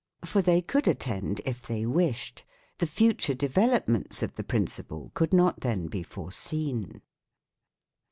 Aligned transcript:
1 0.23 0.27
For 0.29 0.41
they 0.41 0.63
could 0.63 0.87
attend 0.87 1.41
if 1.45 1.67
they 1.67 1.85
wished. 1.85 2.43
The 2.79 2.87
future 2.87 3.35
de 3.35 3.47
velopments 3.47 4.23
of 4.23 4.33
the 4.33 4.43
principle 4.43 5.11
could 5.13 5.31
not 5.31 5.59
then 5.59 5.89
be 5.89 6.01
foreseen. 6.01 7.03